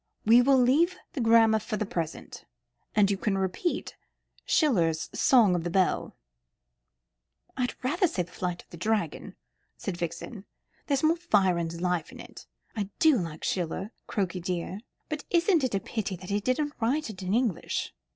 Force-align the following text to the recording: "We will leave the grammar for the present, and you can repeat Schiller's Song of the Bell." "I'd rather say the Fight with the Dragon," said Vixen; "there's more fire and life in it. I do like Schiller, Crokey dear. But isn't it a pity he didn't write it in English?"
"We 0.25 0.41
will 0.41 0.57
leave 0.57 0.95
the 1.13 1.21
grammar 1.21 1.59
for 1.59 1.77
the 1.77 1.85
present, 1.85 2.45
and 2.95 3.11
you 3.11 3.17
can 3.17 3.37
repeat 3.37 3.95
Schiller's 4.47 5.11
Song 5.13 5.53
of 5.53 5.63
the 5.63 5.69
Bell." 5.69 6.15
"I'd 7.55 7.75
rather 7.83 8.07
say 8.07 8.23
the 8.23 8.31
Fight 8.31 8.63
with 8.63 8.71
the 8.71 8.77
Dragon," 8.77 9.35
said 9.77 9.97
Vixen; 9.97 10.45
"there's 10.87 11.03
more 11.03 11.17
fire 11.17 11.59
and 11.59 11.79
life 11.79 12.11
in 12.11 12.19
it. 12.19 12.47
I 12.75 12.89
do 12.97 13.15
like 13.15 13.43
Schiller, 13.43 13.91
Crokey 14.07 14.39
dear. 14.41 14.79
But 15.07 15.23
isn't 15.29 15.63
it 15.63 15.75
a 15.75 15.79
pity 15.79 16.17
he 16.19 16.39
didn't 16.39 16.73
write 16.81 17.11
it 17.11 17.21
in 17.21 17.35
English?" 17.35 17.93